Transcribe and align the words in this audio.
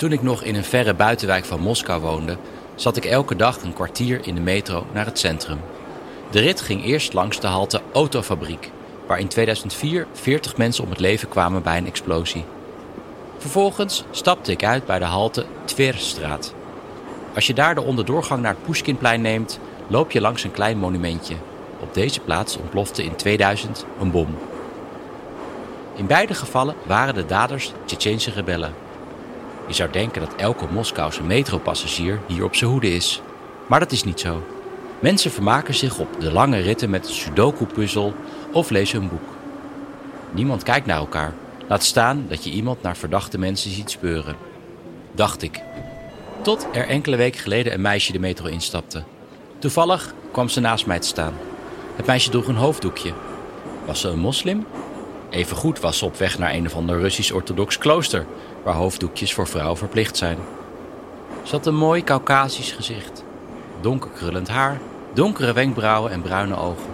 Toen 0.00 0.12
ik 0.12 0.22
nog 0.22 0.42
in 0.42 0.54
een 0.54 0.64
verre 0.64 0.94
buitenwijk 0.94 1.44
van 1.44 1.60
Moskou 1.60 2.00
woonde, 2.00 2.36
zat 2.74 2.96
ik 2.96 3.04
elke 3.04 3.36
dag 3.36 3.62
een 3.62 3.72
kwartier 3.72 4.26
in 4.26 4.34
de 4.34 4.40
metro 4.40 4.86
naar 4.92 5.04
het 5.04 5.18
centrum. 5.18 5.60
De 6.30 6.40
rit 6.40 6.60
ging 6.60 6.84
eerst 6.84 7.12
langs 7.12 7.40
de 7.40 7.46
halte 7.46 7.80
Autofabriek, 7.92 8.70
waar 9.06 9.18
in 9.18 9.28
2004 9.28 10.06
40 10.12 10.56
mensen 10.56 10.84
om 10.84 10.90
het 10.90 11.00
leven 11.00 11.28
kwamen 11.28 11.62
bij 11.62 11.76
een 11.76 11.86
explosie. 11.86 12.44
Vervolgens 13.38 14.04
stapte 14.10 14.52
ik 14.52 14.64
uit 14.64 14.86
bij 14.86 14.98
de 14.98 15.04
halte 15.04 15.44
Tverstraat. 15.64 16.54
Als 17.34 17.46
je 17.46 17.54
daar 17.54 17.74
de 17.74 17.82
onderdoorgang 17.82 18.42
naar 18.42 18.54
het 18.54 18.64
Pushkinplein 18.64 19.20
neemt, 19.20 19.58
loop 19.86 20.10
je 20.10 20.20
langs 20.20 20.44
een 20.44 20.52
klein 20.52 20.78
monumentje. 20.78 21.34
Op 21.80 21.94
deze 21.94 22.20
plaats 22.20 22.56
ontplofte 22.56 23.04
in 23.04 23.16
2000 23.16 23.86
een 24.00 24.10
bom. 24.10 24.38
In 25.94 26.06
beide 26.06 26.34
gevallen 26.34 26.74
waren 26.86 27.14
de 27.14 27.26
daders 27.26 27.72
Tsjetsjense 27.84 28.30
rebellen. 28.30 28.88
Je 29.70 29.76
zou 29.76 29.90
denken 29.90 30.20
dat 30.20 30.34
elke 30.36 30.66
Moskouse 30.72 31.22
metropassagier 31.22 32.20
hier 32.26 32.44
op 32.44 32.54
zijn 32.54 32.70
hoede 32.70 32.94
is. 32.94 33.20
Maar 33.66 33.80
dat 33.80 33.92
is 33.92 34.04
niet 34.04 34.20
zo. 34.20 34.42
Mensen 35.00 35.30
vermaken 35.30 35.74
zich 35.74 35.98
op 35.98 36.20
de 36.20 36.32
lange 36.32 36.58
ritten 36.58 36.90
met 36.90 37.08
een 37.08 37.14
sudoku-puzzel 37.14 38.14
of 38.52 38.70
lezen 38.70 39.02
een 39.02 39.08
boek. 39.08 39.28
Niemand 40.30 40.62
kijkt 40.62 40.86
naar 40.86 40.96
elkaar. 40.96 41.34
Laat 41.68 41.82
staan 41.82 42.24
dat 42.28 42.44
je 42.44 42.50
iemand 42.50 42.82
naar 42.82 42.96
verdachte 42.96 43.38
mensen 43.38 43.70
ziet 43.70 43.90
speuren. 43.90 44.36
Dacht 45.12 45.42
ik. 45.42 45.60
Tot 46.42 46.66
er 46.72 46.88
enkele 46.88 47.16
weken 47.16 47.40
geleden 47.40 47.72
een 47.72 47.80
meisje 47.80 48.12
de 48.12 48.18
metro 48.18 48.46
instapte. 48.46 49.02
Toevallig 49.58 50.14
kwam 50.30 50.48
ze 50.48 50.60
naast 50.60 50.86
mij 50.86 50.98
te 50.98 51.06
staan. 51.06 51.34
Het 51.96 52.06
meisje 52.06 52.30
droeg 52.30 52.46
een 52.46 52.56
hoofddoekje. 52.56 53.12
Was 53.84 54.00
ze 54.00 54.08
een 54.08 54.18
moslim? 54.18 54.66
Evengoed 55.30 55.80
was 55.80 55.98
ze 55.98 56.04
op 56.04 56.16
weg 56.16 56.38
naar 56.38 56.54
een 56.54 56.66
of 56.66 56.74
ander 56.76 57.00
Russisch-orthodox 57.00 57.78
klooster, 57.78 58.26
waar 58.62 58.74
hoofddoekjes 58.74 59.34
voor 59.34 59.46
vrouwen 59.46 59.76
verplicht 59.76 60.16
zijn. 60.16 60.38
Ze 61.42 61.56
had 61.56 61.66
een 61.66 61.76
mooi 61.76 62.04
Caucasisch 62.04 62.72
gezicht. 62.72 63.24
Donker 63.80 64.10
krullend 64.10 64.48
haar, 64.48 64.80
donkere 65.12 65.52
wenkbrauwen 65.52 66.12
en 66.12 66.22
bruine 66.22 66.56
ogen. 66.56 66.90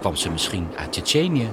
Kwam 0.00 0.16
ze 0.16 0.30
misschien 0.30 0.68
uit 0.76 0.92
Tsjetsjenië? 0.92 1.48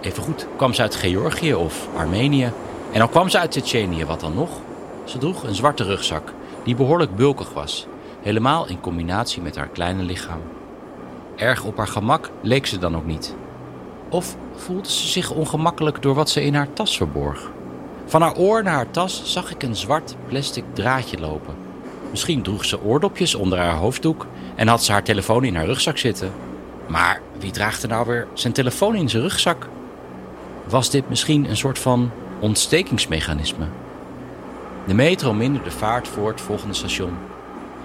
Evengoed 0.00 0.46
kwam 0.56 0.74
ze 0.74 0.82
uit 0.82 0.94
Georgië 0.94 1.54
of 1.54 1.88
Armenië. 1.96 2.52
En 2.92 3.00
al 3.00 3.08
kwam 3.08 3.28
ze 3.28 3.38
uit 3.38 3.50
Tsjetsjenië, 3.50 4.04
wat 4.04 4.20
dan 4.20 4.34
nog? 4.34 4.50
Ze 5.04 5.18
droeg 5.18 5.42
een 5.42 5.54
zwarte 5.54 5.84
rugzak, 5.84 6.32
die 6.64 6.74
behoorlijk 6.74 7.16
bulkig 7.16 7.52
was. 7.52 7.86
Helemaal 8.20 8.68
in 8.68 8.80
combinatie 8.80 9.42
met 9.42 9.56
haar 9.56 9.68
kleine 9.68 10.02
lichaam. 10.02 10.40
Erg 11.36 11.64
op 11.64 11.76
haar 11.76 11.86
gemak 11.86 12.30
leek 12.40 12.66
ze 12.66 12.78
dan 12.78 12.96
ook 12.96 13.06
niet. 13.06 13.34
Of 14.08 14.36
voelde 14.56 14.90
ze 14.90 15.08
zich 15.08 15.30
ongemakkelijk 15.30 16.02
door 16.02 16.14
wat 16.14 16.30
ze 16.30 16.44
in 16.44 16.54
haar 16.54 16.72
tas 16.72 16.96
verborg? 16.96 17.50
Van 18.08 18.22
haar 18.22 18.36
oor 18.36 18.62
naar 18.62 18.74
haar 18.74 18.90
tas 18.90 19.22
zag 19.24 19.50
ik 19.50 19.62
een 19.62 19.76
zwart 19.76 20.16
plastic 20.28 20.64
draadje 20.72 21.20
lopen. 21.20 21.54
Misschien 22.10 22.42
droeg 22.42 22.64
ze 22.64 22.82
oordopjes 22.82 23.34
onder 23.34 23.58
haar 23.58 23.76
hoofddoek 23.76 24.26
en 24.54 24.68
had 24.68 24.84
ze 24.84 24.92
haar 24.92 25.02
telefoon 25.02 25.44
in 25.44 25.56
haar 25.56 25.66
rugzak 25.66 25.98
zitten. 25.98 26.32
Maar 26.86 27.20
wie 27.38 27.50
draagt 27.50 27.82
er 27.82 27.88
nou 27.88 28.06
weer 28.06 28.26
zijn 28.32 28.52
telefoon 28.52 28.94
in 28.94 29.08
zijn 29.08 29.22
rugzak? 29.22 29.68
Was 30.68 30.90
dit 30.90 31.08
misschien 31.08 31.50
een 31.50 31.56
soort 31.56 31.78
van 31.78 32.10
ontstekingsmechanisme? 32.40 33.66
De 34.86 34.94
metro 34.94 35.32
minderde 35.32 35.70
vaart 35.70 36.08
voor 36.08 36.28
het 36.30 36.40
volgende 36.40 36.74
station. 36.74 37.12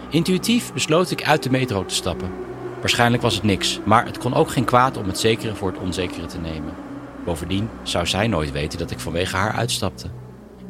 Intuïtief 0.09 0.73
besloot 0.73 1.11
ik 1.11 1.23
uit 1.23 1.43
de 1.43 1.49
metro 1.49 1.85
te 1.85 1.95
stappen. 1.95 2.31
Waarschijnlijk 2.79 3.23
was 3.23 3.35
het 3.35 3.43
niks, 3.43 3.79
maar 3.83 4.05
het 4.05 4.17
kon 4.17 4.33
ook 4.33 4.51
geen 4.51 4.65
kwaad 4.65 4.97
om 4.97 5.07
het 5.07 5.19
zekere 5.19 5.55
voor 5.55 5.71
het 5.71 5.81
onzekere 5.81 6.25
te 6.25 6.37
nemen. 6.37 6.92
Bovendien 7.25 7.69
zou 7.83 8.07
zij 8.07 8.27
nooit 8.27 8.51
weten 8.51 8.79
dat 8.79 8.91
ik 8.91 8.99
vanwege 8.99 9.35
haar 9.35 9.51
uitstapte. 9.51 10.07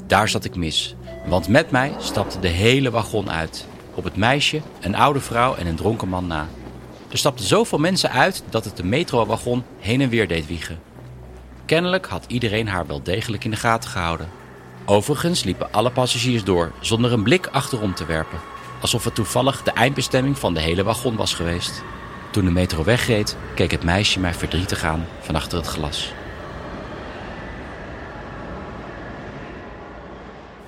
Daar 0.07 0.29
zat 0.29 0.45
ik 0.45 0.55
mis, 0.55 0.95
want 1.25 1.47
met 1.47 1.71
mij 1.71 1.93
stapte 1.99 2.39
de 2.39 2.47
hele 2.47 2.91
wagon 2.91 3.31
uit. 3.31 3.65
Op 3.95 4.03
het 4.03 4.15
meisje, 4.15 4.61
een 4.81 4.95
oude 4.95 5.19
vrouw 5.19 5.55
en 5.55 5.67
een 5.67 5.75
dronken 5.75 6.09
man 6.09 6.27
na. 6.27 6.47
Er 7.11 7.17
stapten 7.17 7.45
zoveel 7.45 7.77
mensen 7.77 8.11
uit 8.11 8.43
dat 8.49 8.65
het 8.65 8.77
de 8.77 8.85
metrowagon 8.85 9.63
heen 9.79 10.01
en 10.01 10.09
weer 10.09 10.27
deed 10.27 10.47
wiegen. 10.47 10.79
Kennelijk 11.65 12.05
had 12.05 12.25
iedereen 12.27 12.67
haar 12.67 12.87
wel 12.87 13.03
degelijk 13.03 13.43
in 13.43 13.51
de 13.51 13.57
gaten 13.57 13.89
gehouden. 13.89 14.29
Overigens 14.85 15.43
liepen 15.43 15.73
alle 15.73 15.91
passagiers 15.91 16.43
door 16.43 16.71
zonder 16.79 17.13
een 17.13 17.23
blik 17.23 17.47
achterom 17.47 17.93
te 17.93 18.05
werpen. 18.05 18.39
Alsof 18.81 19.03
het 19.03 19.15
toevallig 19.15 19.63
de 19.63 19.71
eindbestemming 19.71 20.37
van 20.37 20.53
de 20.53 20.59
hele 20.59 20.83
wagon 20.83 21.15
was 21.15 21.33
geweest. 21.33 21.83
Toen 22.31 22.45
de 22.45 22.51
metro 22.51 22.83
wegreed, 22.83 23.37
keek 23.55 23.71
het 23.71 23.83
meisje 23.83 24.19
mij 24.19 24.33
verdrietig 24.33 24.83
aan 24.83 25.05
van 25.19 25.35
achter 25.35 25.57
het 25.57 25.67
glas. 25.67 26.13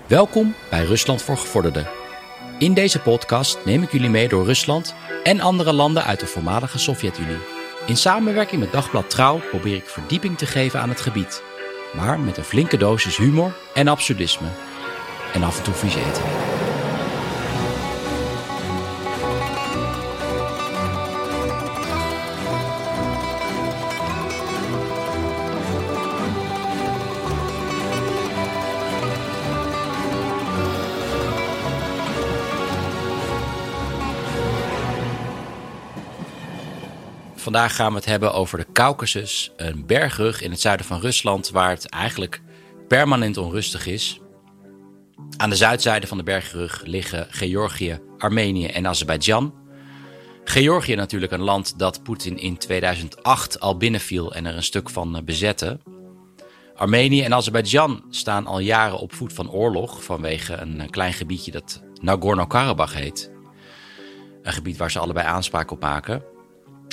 Welkom 0.07 0.55
bij 0.69 0.83
Rusland 0.83 1.21
voor 1.21 1.37
Gevorderden. 1.37 1.87
In 2.59 2.73
deze 2.73 2.99
podcast 2.99 3.59
neem 3.65 3.83
ik 3.83 3.91
jullie 3.91 4.09
mee 4.09 4.27
door 4.27 4.45
Rusland 4.45 4.95
en 5.23 5.39
andere 5.39 5.73
landen 5.73 6.03
uit 6.03 6.19
de 6.19 6.25
voormalige 6.25 6.79
Sovjet-Unie. 6.79 7.37
In 7.85 7.97
samenwerking 7.97 8.61
met 8.61 8.71
Dagblad 8.71 9.09
Trouw 9.09 9.39
probeer 9.49 9.75
ik 9.75 9.89
verdieping 9.89 10.37
te 10.37 10.45
geven 10.45 10.79
aan 10.79 10.89
het 10.89 11.01
gebied. 11.01 11.43
Maar 11.95 12.19
met 12.19 12.37
een 12.37 12.43
flinke 12.43 12.77
dosis 12.77 13.17
humor 13.17 13.55
en 13.73 13.87
absurdisme. 13.87 14.47
En 15.33 15.43
af 15.43 15.57
en 15.57 15.63
toe 15.63 15.73
vies 15.73 15.95
eten. 15.95 16.54
Vandaag 37.45 37.75
gaan 37.75 37.89
we 37.89 37.95
het 37.95 38.05
hebben 38.05 38.33
over 38.33 38.57
de 38.57 38.65
Caucasus, 38.73 39.51
een 39.57 39.85
bergrug 39.85 40.41
in 40.41 40.51
het 40.51 40.61
zuiden 40.61 40.85
van 40.85 40.99
Rusland 40.99 41.49
waar 41.49 41.69
het 41.69 41.89
eigenlijk 41.89 42.41
permanent 42.87 43.37
onrustig 43.37 43.87
is. 43.87 44.19
Aan 45.37 45.49
de 45.49 45.55
zuidzijde 45.55 46.07
van 46.07 46.17
de 46.17 46.23
bergrug 46.23 46.81
liggen 46.85 47.27
Georgië, 47.29 47.99
Armenië 48.17 48.65
en 48.65 48.87
Azerbeidzjan. 48.87 49.53
Georgië 50.43 50.95
natuurlijk 50.95 51.31
een 51.31 51.41
land 51.41 51.79
dat 51.79 52.03
Poetin 52.03 52.37
in 52.37 52.57
2008 52.57 53.59
al 53.59 53.77
binnenviel 53.77 54.33
en 54.33 54.45
er 54.45 54.55
een 54.55 54.63
stuk 54.63 54.89
van 54.89 55.21
bezette. 55.25 55.79
Armenië 56.75 57.21
en 57.21 57.33
Azerbeidzjan 57.33 58.03
staan 58.09 58.47
al 58.47 58.59
jaren 58.59 58.99
op 58.99 59.13
voet 59.13 59.33
van 59.33 59.51
oorlog 59.51 60.03
vanwege 60.03 60.53
een 60.53 60.89
klein 60.89 61.13
gebiedje 61.13 61.51
dat 61.51 61.81
Nagorno-Karabakh 62.01 62.93
heet. 62.93 63.31
Een 64.41 64.53
gebied 64.53 64.77
waar 64.77 64.91
ze 64.91 64.99
allebei 64.99 65.27
aanspraak 65.27 65.71
op 65.71 65.81
maken. 65.81 66.33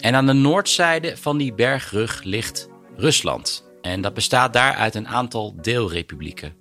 En 0.02 0.14
aan 0.14 0.26
de 0.26 0.32
noordzijde 0.32 1.16
van 1.16 1.38
die 1.38 1.54
bergrug 1.54 2.22
ligt 2.22 2.68
Rusland. 2.96 3.70
En 3.82 4.00
dat 4.00 4.14
bestaat 4.14 4.52
daar 4.52 4.74
uit 4.74 4.94
een 4.94 5.08
aantal 5.08 5.54
deelrepublieken. 5.60 6.56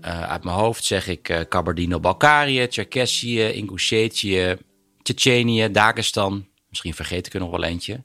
Uh, 0.00 0.22
uit 0.22 0.44
mijn 0.44 0.56
hoofd 0.56 0.84
zeg 0.84 1.08
ik 1.08 1.28
uh, 1.28 1.40
Kabardino-Balkarië, 1.48 2.66
Tsjerkessië, 2.66 3.42
Ingushetië, 3.42 4.56
Tsjetsjenië, 5.02 5.70
Dagestan. 5.70 6.46
Misschien 6.68 6.94
vergeet 6.94 7.26
ik 7.26 7.34
er 7.34 7.40
nog 7.40 7.50
wel 7.50 7.64
eentje. 7.64 8.02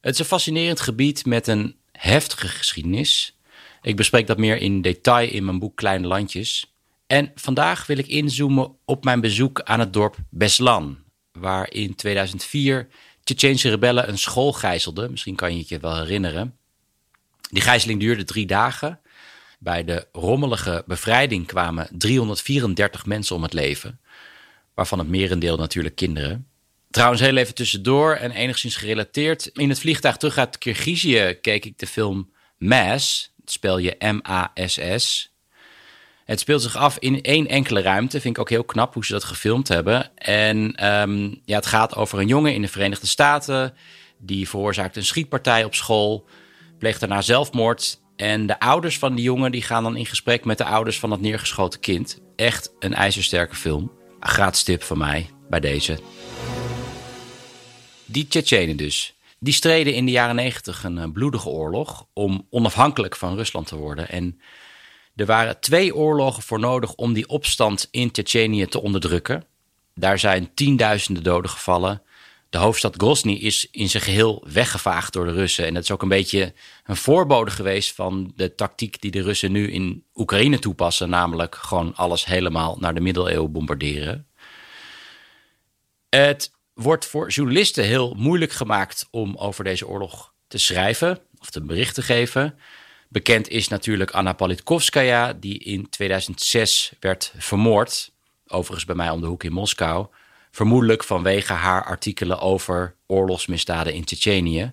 Het 0.00 0.12
is 0.12 0.18
een 0.18 0.24
fascinerend 0.24 0.80
gebied 0.80 1.26
met 1.26 1.46
een 1.46 1.76
heftige 1.92 2.48
geschiedenis. 2.48 3.38
Ik 3.82 3.96
bespreek 3.96 4.26
dat 4.26 4.38
meer 4.38 4.56
in 4.56 4.82
detail 4.82 5.30
in 5.30 5.44
mijn 5.44 5.58
boek 5.58 5.76
Kleine 5.76 6.06
Landjes. 6.06 6.74
En 7.06 7.32
vandaag 7.34 7.86
wil 7.86 7.98
ik 7.98 8.06
inzoomen 8.06 8.76
op 8.84 9.04
mijn 9.04 9.20
bezoek 9.20 9.62
aan 9.62 9.80
het 9.80 9.92
dorp 9.92 10.16
Beslan, 10.30 10.98
waar 11.32 11.72
in 11.72 11.94
2004 11.94 12.88
Tsjetsjeense 13.30 13.68
rebellen 13.68 14.08
een 14.08 14.18
school 14.18 14.52
gijzelden. 14.52 15.10
Misschien 15.10 15.36
kan 15.36 15.52
je 15.52 15.58
het 15.58 15.68
je 15.68 15.78
wel 15.78 15.96
herinneren. 15.96 16.56
Die 17.50 17.62
gijzeling 17.62 18.00
duurde 18.00 18.24
drie 18.24 18.46
dagen. 18.46 19.00
Bij 19.58 19.84
de 19.84 20.06
rommelige 20.12 20.84
bevrijding 20.86 21.46
kwamen 21.46 21.88
334 21.92 23.06
mensen 23.06 23.36
om 23.36 23.42
het 23.42 23.52
leven, 23.52 24.00
waarvan 24.74 24.98
het 24.98 25.08
merendeel 25.08 25.56
natuurlijk 25.56 25.94
kinderen. 25.94 26.46
Trouwens, 26.90 27.20
heel 27.20 27.36
even 27.36 27.54
tussendoor 27.54 28.14
en 28.14 28.30
enigszins 28.30 28.76
gerelateerd. 28.76 29.46
In 29.46 29.68
het 29.68 29.80
vliegtuig 29.80 30.16
terug 30.16 30.38
uit 30.38 30.58
Kirgizië 30.58 31.38
keek 31.40 31.64
ik 31.64 31.78
de 31.78 31.86
film 31.86 32.30
Mass. 32.58 33.32
Het 33.40 33.50
spel 33.50 33.78
je 33.78 33.96
M-A-S-S. 33.98 35.29
Het 36.30 36.40
speelt 36.40 36.62
zich 36.62 36.76
af 36.76 36.96
in 36.98 37.22
één 37.22 37.46
enkele 37.46 37.80
ruimte. 37.80 38.20
Vind 38.20 38.36
ik 38.36 38.40
ook 38.40 38.50
heel 38.50 38.64
knap 38.64 38.94
hoe 38.94 39.04
ze 39.04 39.12
dat 39.12 39.24
gefilmd 39.24 39.68
hebben. 39.68 40.16
En 40.16 40.74
ehm, 40.74 41.22
ja, 41.44 41.56
het 41.56 41.66
gaat 41.66 41.96
over 41.96 42.18
een 42.18 42.26
jongen 42.26 42.54
in 42.54 42.62
de 42.62 42.68
Verenigde 42.68 43.06
Staten. 43.06 43.74
Die 44.18 44.48
veroorzaakt 44.48 44.96
een 44.96 45.04
schietpartij 45.04 45.64
op 45.64 45.74
school. 45.74 46.26
Pleegt 46.78 47.00
daarna 47.00 47.22
zelfmoord. 47.22 48.00
En 48.16 48.46
de 48.46 48.60
ouders 48.60 48.98
van 48.98 49.14
die 49.14 49.24
jongen 49.24 49.52
die 49.52 49.62
gaan 49.62 49.82
dan 49.82 49.96
in 49.96 50.06
gesprek 50.06 50.44
met 50.44 50.58
de 50.58 50.64
ouders 50.64 50.98
van 50.98 51.10
het 51.10 51.20
neergeschoten 51.20 51.80
kind. 51.80 52.20
Echt 52.36 52.72
een 52.78 52.94
ijzersterke 52.94 53.56
film. 53.56 53.92
Gratis 54.20 54.62
tip 54.62 54.82
van 54.82 54.98
mij 54.98 55.30
bij 55.48 55.60
deze. 55.60 55.98
Die 58.04 58.28
Tsjetsjenen 58.28 58.76
dus. 58.76 59.14
Die 59.38 59.54
streden 59.54 59.94
in 59.94 60.04
de 60.04 60.12
jaren 60.12 60.36
negentig 60.36 60.84
een 60.84 60.98
eh, 60.98 61.10
bloedige 61.12 61.48
oorlog 61.48 62.06
om 62.12 62.46
onafhankelijk 62.50 63.16
van 63.16 63.36
Rusland 63.36 63.66
te 63.66 63.76
worden. 63.76 64.08
En 64.08 64.40
er 65.20 65.26
waren 65.26 65.60
twee 65.60 65.94
oorlogen 65.94 66.42
voor 66.42 66.58
nodig 66.58 66.94
om 66.94 67.12
die 67.12 67.28
opstand 67.28 67.88
in 67.90 68.10
Tsjetsjenië 68.10 68.66
te 68.66 68.82
onderdrukken. 68.82 69.44
Daar 69.94 70.18
zijn 70.18 70.54
tienduizenden 70.54 71.22
doden 71.22 71.50
gevallen. 71.50 72.02
De 72.50 72.58
hoofdstad 72.58 72.94
Grozny 72.96 73.32
is 73.32 73.68
in 73.70 73.88
zijn 73.88 74.02
geheel 74.02 74.44
weggevaagd 74.52 75.12
door 75.12 75.24
de 75.24 75.32
Russen. 75.32 75.66
En 75.66 75.74
dat 75.74 75.82
is 75.82 75.90
ook 75.90 76.02
een 76.02 76.08
beetje 76.08 76.52
een 76.84 76.96
voorbode 76.96 77.50
geweest 77.50 77.94
van 77.94 78.32
de 78.36 78.54
tactiek 78.54 79.00
die 79.00 79.10
de 79.10 79.22
Russen 79.22 79.52
nu 79.52 79.70
in 79.70 80.04
Oekraïne 80.14 80.58
toepassen. 80.58 81.08
Namelijk 81.08 81.54
gewoon 81.54 81.94
alles 81.94 82.24
helemaal 82.24 82.76
naar 82.80 82.94
de 82.94 83.00
middeleeuwen 83.00 83.52
bombarderen. 83.52 84.26
Het 86.08 86.52
wordt 86.74 87.06
voor 87.06 87.30
journalisten 87.30 87.84
heel 87.84 88.14
moeilijk 88.14 88.52
gemaakt 88.52 89.08
om 89.10 89.36
over 89.36 89.64
deze 89.64 89.86
oorlog 89.86 90.32
te 90.48 90.58
schrijven 90.58 91.18
of 91.38 91.50
te 91.50 91.62
bericht 91.62 91.94
te 91.94 92.02
geven. 92.02 92.58
Bekend 93.12 93.48
is 93.48 93.68
natuurlijk 93.68 94.10
Anna 94.10 94.32
Politkovskaya, 94.32 95.32
die 95.32 95.58
in 95.58 95.88
2006 95.88 96.92
werd 97.00 97.32
vermoord. 97.36 98.12
Overigens 98.46 98.84
bij 98.84 98.94
mij 98.94 99.10
om 99.10 99.20
de 99.20 99.26
hoek 99.26 99.44
in 99.44 99.52
Moskou. 99.52 100.06
Vermoedelijk 100.50 101.04
vanwege 101.04 101.52
haar 101.52 101.84
artikelen 101.84 102.40
over 102.40 102.94
oorlogsmisdaden 103.06 103.94
in 103.94 104.04
Tsjetsjenië. 104.04 104.72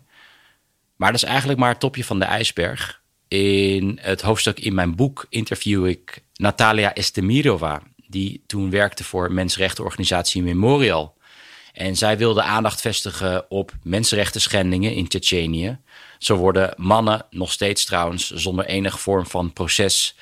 Maar 0.96 1.12
dat 1.12 1.22
is 1.22 1.28
eigenlijk 1.28 1.60
maar 1.60 1.70
het 1.70 1.80
topje 1.80 2.04
van 2.04 2.20
de 2.20 2.26
ijsberg. 2.26 3.02
In 3.28 4.00
het 4.02 4.22
hoofdstuk 4.22 4.60
in 4.60 4.74
mijn 4.74 4.96
boek 4.96 5.26
interview 5.30 5.88
ik 5.88 6.24
Natalia 6.34 6.94
Estemirova, 6.94 7.82
die 8.08 8.44
toen 8.48 8.70
werkte 8.70 9.04
voor 9.04 9.32
mensenrechtenorganisatie 9.32 10.44
Memorial. 10.44 11.17
En 11.78 11.96
zij 11.96 12.18
wilde 12.18 12.42
aandacht 12.42 12.82
vestigen 12.82 13.52
op 13.52 13.72
mensenrechten 13.84 14.42
schendingen 14.42 14.94
in 14.94 15.08
Tsjetsjenië. 15.08 15.78
Zo 16.18 16.36
worden 16.36 16.74
mannen 16.78 17.26
nog 17.30 17.52
steeds 17.52 17.86
trouwens 17.86 18.30
zonder 18.30 18.66
enige 18.66 18.98
vorm 18.98 19.26
van 19.26 19.54
proces 19.54 20.16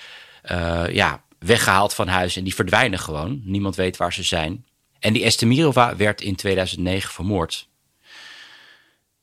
uh, 0.52 0.84
ja, 0.92 1.24
weggehaald 1.40 1.94
van 1.94 2.08
huis 2.08 2.36
en 2.36 2.44
die 2.44 2.56
verdwijnen 2.56 3.00
gewoon. 3.00 3.42
Niemand 3.44 3.76
weet 3.76 3.98
waar 3.98 4.14
ze 4.14 4.24
zijn. 4.24 4.66
En 5.00 5.14
die 5.14 5.24
Estemirova 5.24 5.96
werd 5.96 6.22
in 6.22 6.36
2009 6.36 7.14
vermoord. 7.14 7.68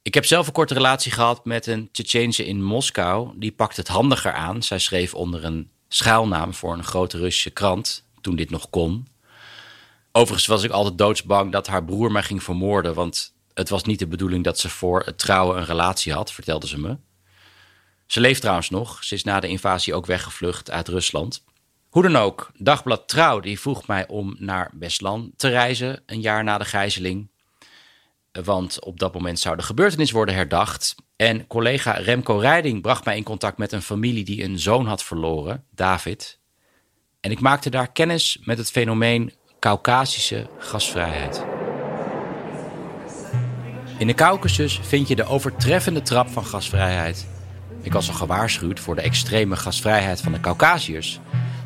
Ik 0.02 0.14
heb 0.14 0.24
zelf 0.24 0.46
een 0.46 0.52
korte 0.52 0.74
relatie 0.74 1.12
gehad 1.12 1.44
met 1.44 1.66
een 1.66 1.88
Tsjetsjeense 1.92 2.46
in 2.46 2.62
Moskou. 2.62 3.30
Die 3.36 3.52
pakte 3.52 3.80
het 3.80 3.88
handiger 3.88 4.32
aan. 4.32 4.62
Zij 4.62 4.78
schreef 4.78 5.14
onder 5.14 5.44
een 5.44 5.70
schuilnaam 5.88 6.54
voor 6.54 6.72
een 6.72 6.84
grote 6.84 7.18
Russische 7.18 7.50
krant, 7.50 8.04
toen 8.20 8.36
dit 8.36 8.50
nog 8.50 8.70
kon. 8.70 9.06
Overigens 10.12 10.46
was 10.46 10.62
ik 10.62 10.70
altijd 10.70 10.98
doodsbang 10.98 11.52
dat 11.52 11.66
haar 11.66 11.84
broer 11.84 12.12
mij 12.12 12.22
ging 12.22 12.42
vermoorden, 12.42 12.94
want 12.94 13.34
het 13.54 13.68
was 13.68 13.84
niet 13.84 13.98
de 13.98 14.06
bedoeling 14.06 14.44
dat 14.44 14.58
ze 14.58 14.68
voor 14.68 15.02
het 15.04 15.18
trouwen 15.18 15.56
een 15.56 15.64
relatie 15.64 16.12
had, 16.12 16.32
vertelde 16.32 16.68
ze 16.68 16.78
me. 16.78 16.96
Ze 18.06 18.20
leeft 18.20 18.40
trouwens 18.40 18.70
nog. 18.70 19.04
Ze 19.04 19.14
is 19.14 19.24
na 19.24 19.40
de 19.40 19.48
invasie 19.48 19.94
ook 19.94 20.06
weggevlucht 20.06 20.70
uit 20.70 20.88
Rusland. 20.88 21.44
Hoe 21.88 22.02
dan 22.02 22.16
ook, 22.16 22.50
Dagblad 22.56 23.08
Trouw 23.08 23.40
die 23.40 23.60
vroeg 23.60 23.86
mij 23.86 24.08
om 24.08 24.36
naar 24.38 24.70
Beslan 24.74 25.32
te 25.36 25.48
reizen, 25.48 26.02
een 26.06 26.20
jaar 26.20 26.44
na 26.44 26.58
de 26.58 26.64
gijzeling. 26.64 27.30
Want 28.32 28.84
op 28.84 28.98
dat 28.98 29.14
moment 29.14 29.38
zou 29.38 29.56
de 29.56 29.62
gebeurtenis 29.62 30.10
worden 30.10 30.34
herdacht. 30.34 30.94
En 31.16 31.46
collega 31.46 31.92
Remco 31.92 32.36
Rijding 32.36 32.82
bracht 32.82 33.04
mij 33.04 33.16
in 33.16 33.22
contact 33.22 33.58
met 33.58 33.72
een 33.72 33.82
familie 33.82 34.24
die 34.24 34.44
een 34.44 34.58
zoon 34.58 34.86
had 34.86 35.02
verloren, 35.02 35.64
David. 35.70 36.40
En 37.20 37.30
ik 37.30 37.40
maakte 37.40 37.70
daar 37.70 37.92
kennis 37.92 38.38
met 38.44 38.58
het 38.58 38.70
fenomeen 38.70 39.32
Caucasische 39.62 40.46
gasvrijheid. 40.58 41.44
In 43.98 44.06
de 44.06 44.14
Caucasus 44.14 44.80
vind 44.82 45.08
je 45.08 45.16
de 45.16 45.24
overtreffende 45.24 46.02
trap 46.02 46.28
van 46.28 46.44
gasvrijheid. 46.44 47.26
Ik 47.82 47.92
was 47.92 48.08
al 48.08 48.14
gewaarschuwd 48.14 48.80
voor 48.80 48.94
de 48.94 49.00
extreme 49.00 49.56
gasvrijheid 49.56 50.20
van 50.20 50.32
de 50.32 50.40
Caucasiërs. 50.40 51.20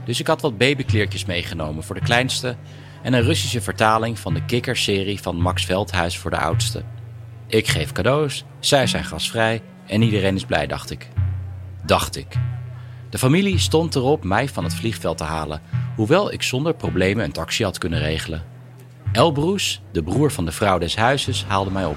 Dus 0.05 0.21
ik 0.21 0.27
had 0.27 0.41
wat 0.41 0.59
babykleertjes 0.59 1.25
meegenomen 1.25 1.85
voor 1.85 1.95
de 1.95 2.01
kleinste 2.01 2.57
en 3.03 3.13
een 3.13 3.23
Russische 3.23 3.61
vertaling 3.61 4.19
van 4.19 4.35
de 4.35 4.45
Kikker-serie 4.45 5.21
van 5.21 5.41
Max 5.41 5.65
Veldhuis 5.65 6.19
voor 6.19 6.31
de 6.31 6.39
oudste. 6.39 6.83
Ik 7.47 7.69
geef 7.69 7.93
cadeaus, 7.93 8.45
zij 8.61 8.87
zijn 8.87 9.05
gasvrij 9.05 9.63
en 9.87 10.03
iedereen 10.03 10.35
is 10.35 10.45
blij, 10.45 10.67
dacht 10.67 10.91
ik. 10.91 11.09
Dacht 11.85 12.17
ik. 12.17 12.37
De 13.17 13.23
familie 13.23 13.59
stond 13.59 13.95
erop 13.95 14.25
mij 14.25 14.49
van 14.49 14.65
het 14.65 14.75
vliegveld 14.75 15.19
te 15.19 15.25
halen, 15.25 15.63
hoewel 15.95 16.33
ik 16.33 16.43
zonder 16.43 16.75
problemen 16.75 17.25
een 17.25 17.33
taxi 17.33 17.65
had 17.65 17.79
kunnen 17.79 17.99
regelen. 17.99 18.45
Elbroes, 19.13 19.83
de 19.93 20.03
broer 20.03 20.31
van 20.31 20.45
de 20.45 20.53
vrouw 20.53 20.79
des 20.79 20.97
huizes, 20.97 21.45
haalde 21.45 21.71
mij 21.71 21.85
op. 21.85 21.97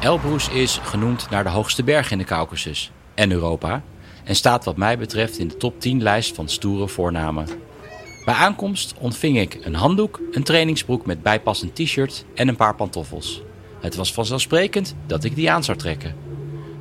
Elbroes 0.00 0.48
is 0.48 0.80
genoemd 0.82 1.30
naar 1.30 1.44
de 1.44 1.50
hoogste 1.50 1.82
berg 1.82 2.10
in 2.10 2.18
de 2.18 2.24
Caucasus 2.24 2.90
en 3.14 3.32
Europa 3.32 3.82
en 4.24 4.34
staat 4.34 4.64
wat 4.64 4.76
mij 4.76 4.98
betreft 4.98 5.38
in 5.38 5.48
de 5.48 5.56
top 5.56 5.80
10 5.80 6.02
lijst 6.02 6.34
van 6.34 6.48
stoere 6.48 6.88
voornamen. 6.88 7.46
Bij 8.24 8.34
aankomst 8.34 8.94
ontving 8.98 9.38
ik 9.38 9.58
een 9.62 9.74
handdoek, 9.74 10.20
een 10.30 10.44
trainingsbroek 10.44 11.06
met 11.06 11.22
bijpassend 11.22 11.74
t-shirt 11.74 12.24
en 12.34 12.48
een 12.48 12.56
paar 12.56 12.74
pantoffels. 12.74 13.42
Het 13.80 13.96
was 13.96 14.12
vanzelfsprekend 14.12 14.94
dat 15.06 15.24
ik 15.24 15.34
die 15.34 15.50
aan 15.50 15.64
zou 15.64 15.78
trekken. 15.78 16.29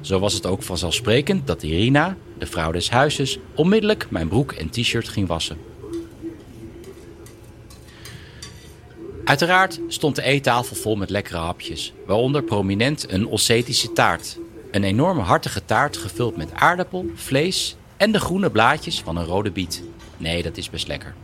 Zo 0.02 0.20
was 0.20 0.34
het 0.34 0.46
ook 0.46 0.64
vanzelfsprekend 0.64 1.48
dat 1.48 1.64
Irina, 1.64 2.18
de 2.38 2.46
vrouw 2.46 2.72
des 2.72 2.90
huizes, 2.90 3.40
onmiddellijk 3.56 4.08
mijn 4.10 4.28
broek 4.28 4.52
en 4.52 4.70
t-shirt 4.70 5.10
ging 5.10 5.28
wassen. 5.28 5.58
Uiteraard 9.24 9.80
stond 9.88 10.16
de 10.16 10.22
eettafel 10.22 10.76
vol 10.76 10.96
met 10.96 11.10
lekkere 11.10 11.38
hapjes, 11.38 11.94
waaronder 12.06 12.44
prominent 12.44 13.12
een 13.12 13.28
Ossetische 13.28 13.94
taart. 13.94 14.38
Een 14.72 14.84
enorme 14.84 15.22
hartige 15.22 15.66
taart 15.66 15.98
gevuld 15.98 16.38
met 16.38 16.54
aardappel, 16.54 17.06
vlees 17.16 17.76
en 17.98 18.12
de 18.12 18.20
groene 18.20 18.50
blaadjes 18.50 19.02
van 19.02 19.18
een 19.18 19.26
rode 19.26 19.52
biet. 19.52 19.84
Nee, 20.18 20.44
dat 20.44 20.58
is 20.58 20.70
best 20.70 20.88
lekker. 20.88 21.16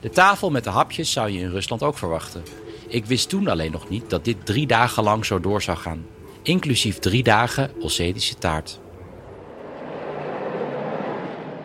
De 0.00 0.10
tafel 0.10 0.50
met 0.50 0.64
de 0.64 0.70
hapjes 0.70 1.12
zou 1.12 1.30
je 1.30 1.38
in 1.38 1.50
Rusland 1.50 1.82
ook 1.82 1.98
verwachten. 1.98 2.42
Ik 2.88 3.06
wist 3.06 3.28
toen 3.28 3.48
alleen 3.48 3.72
nog 3.72 3.88
niet 3.88 4.10
dat 4.10 4.24
dit 4.24 4.46
drie 4.46 4.66
dagen 4.66 5.02
lang 5.02 5.24
zo 5.24 5.40
door 5.40 5.62
zou 5.62 5.78
gaan. 5.78 6.04
Inclusief 6.42 6.98
drie 6.98 7.22
dagen 7.22 7.70
Ossetische 7.80 8.34
taart. 8.34 8.80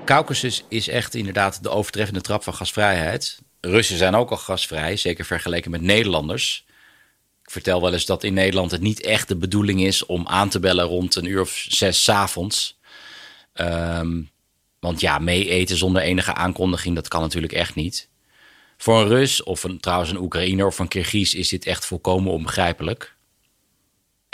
Caucasus 0.05 0.65
is 0.70 0.88
echt 0.88 1.15
inderdaad 1.15 1.63
de 1.63 1.70
overtreffende 1.70 2.22
trap 2.22 2.44
van 2.44 2.53
gasvrijheid. 2.53 3.39
Russen 3.62 3.98
zijn 3.98 4.15
ook 4.15 4.29
al 4.32 4.38
gasvrij, 4.38 4.98
zeker 4.98 5.25
vergeleken 5.25 5.72
met 5.72 5.82
Nederlanders. 5.82 6.65
Ik 7.44 7.51
vertel 7.51 7.82
wel 7.82 7.94
eens 7.94 8.05
dat 8.05 8.24
in 8.24 8.34
Nederland 8.34 8.72
het 8.72 8.82
niet 8.82 9.01
echt 9.01 9.27
de 9.27 9.38
bedoeling 9.38 9.84
is 9.84 10.05
om 10.05 10.27
aan 10.27 10.50
te 10.50 10.60
bellen 10.60 10.86
rond 10.86 11.15
een 11.15 11.25
uur 11.25 11.41
of 11.41 11.65
zes 11.67 12.03
s 12.03 12.10
avonds. 12.10 12.79
Um, 13.53 14.29
want 14.79 15.01
ja, 15.01 15.20
mee 15.20 15.50
eten 15.50 15.77
zonder 15.77 16.01
enige 16.01 16.34
aankondiging, 16.34 16.96
dat 16.96 17.08
kan 17.08 17.22
natuurlijk 17.22 17.53
echt 17.53 17.75
niet. 17.75 18.10
Voor 18.77 19.01
een 19.01 19.08
Rus 19.08 19.44
of 19.44 19.63
een, 19.63 19.79
trouwens 19.79 20.12
een 20.12 20.20
Oekraïner 20.20 20.65
of 20.65 20.79
een 20.79 20.88
Kirgiz 20.88 21.34
is 21.34 21.50
dit 21.50 21.65
echt 21.65 21.86
volkomen 21.86 22.32
onbegrijpelijk. 22.32 23.15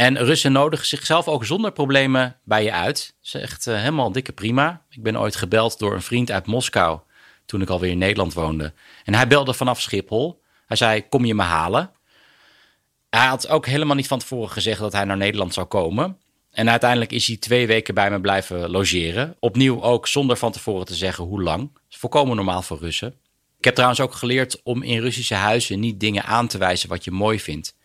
En 0.01 0.17
Russen 0.17 0.51
nodigen 0.51 0.85
zichzelf 0.85 1.27
ook 1.27 1.45
zonder 1.45 1.71
problemen 1.71 2.39
bij 2.43 2.63
je 2.63 2.71
uit. 2.71 3.13
Dat 3.21 3.33
is 3.33 3.49
echt 3.49 3.65
helemaal 3.65 4.11
dikke 4.11 4.31
prima. 4.31 4.85
Ik 4.89 5.03
ben 5.03 5.19
ooit 5.19 5.35
gebeld 5.35 5.79
door 5.79 5.93
een 5.93 6.01
vriend 6.01 6.31
uit 6.31 6.45
Moskou 6.45 6.99
toen 7.45 7.61
ik 7.61 7.69
alweer 7.69 7.91
in 7.91 7.97
Nederland 7.97 8.33
woonde. 8.33 8.73
En 9.03 9.13
hij 9.13 9.27
belde 9.27 9.53
vanaf 9.53 9.81
Schiphol. 9.81 10.41
Hij 10.65 10.77
zei, 10.77 11.07
kom 11.09 11.25
je 11.25 11.33
me 11.33 11.41
halen? 11.41 11.91
Hij 13.09 13.25
had 13.25 13.47
ook 13.47 13.65
helemaal 13.65 13.95
niet 13.95 14.07
van 14.07 14.19
tevoren 14.19 14.49
gezegd 14.49 14.79
dat 14.79 14.93
hij 14.93 15.03
naar 15.03 15.17
Nederland 15.17 15.53
zou 15.53 15.67
komen. 15.67 16.17
En 16.51 16.69
uiteindelijk 16.69 17.11
is 17.11 17.27
hij 17.27 17.37
twee 17.37 17.67
weken 17.67 17.93
bij 17.93 18.11
me 18.11 18.21
blijven 18.21 18.69
logeren. 18.69 19.35
Opnieuw 19.39 19.81
ook 19.81 20.07
zonder 20.07 20.37
van 20.37 20.51
tevoren 20.51 20.85
te 20.85 20.95
zeggen 20.95 21.23
hoe 21.23 21.41
lang. 21.41 21.61
Dat 21.73 21.81
is 21.89 21.97
volkomen 21.97 22.35
normaal 22.35 22.61
voor 22.61 22.79
Russen. 22.79 23.15
Ik 23.57 23.63
heb 23.63 23.73
trouwens 23.73 24.01
ook 24.01 24.13
geleerd 24.13 24.61
om 24.63 24.83
in 24.83 24.99
Russische 24.99 25.35
huizen 25.35 25.79
niet 25.79 25.99
dingen 25.99 26.23
aan 26.23 26.47
te 26.47 26.57
wijzen 26.57 26.89
wat 26.89 27.03
je 27.03 27.11
mooi 27.11 27.39
vindt. 27.39 27.75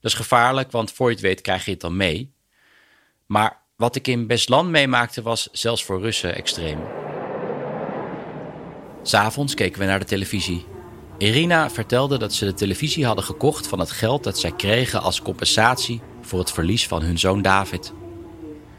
Dat 0.00 0.10
is 0.10 0.16
gevaarlijk, 0.16 0.70
want 0.70 0.92
voor 0.92 1.08
je 1.08 1.14
het 1.14 1.22
weet 1.22 1.40
krijg 1.40 1.64
je 1.64 1.70
het 1.70 1.80
dan 1.80 1.96
mee. 1.96 2.32
Maar 3.26 3.58
wat 3.76 3.96
ik 3.96 4.06
in 4.06 4.26
Beslan 4.26 4.70
meemaakte 4.70 5.22
was 5.22 5.48
zelfs 5.52 5.84
voor 5.84 6.00
Russen 6.00 6.34
extreem. 6.34 6.78
S'avonds 9.02 9.54
keken 9.54 9.80
we 9.80 9.86
naar 9.86 9.98
de 9.98 10.04
televisie. 10.04 10.66
Irina 11.18 11.70
vertelde 11.70 12.18
dat 12.18 12.32
ze 12.32 12.44
de 12.44 12.54
televisie 12.54 13.06
hadden 13.06 13.24
gekocht 13.24 13.66
van 13.66 13.78
het 13.78 13.90
geld 13.90 14.24
dat 14.24 14.38
zij 14.38 14.52
kregen 14.52 15.02
als 15.02 15.22
compensatie 15.22 16.00
voor 16.20 16.38
het 16.38 16.52
verlies 16.52 16.86
van 16.86 17.02
hun 17.02 17.18
zoon 17.18 17.42
David. 17.42 17.92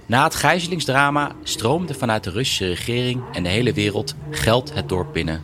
Na 0.06 0.24
het 0.24 0.36
gijzelingsdrama 0.36 1.36
stroomde 1.44 1.94
vanuit 1.94 2.24
de 2.24 2.30
Russische 2.30 2.68
regering 2.68 3.24
en 3.32 3.44
de 3.44 3.50
hele 3.50 3.74
wereld 3.74 4.16
geld 4.32 4.74
het 4.74 4.90
dorp 4.90 5.14
binnen. 5.14 5.44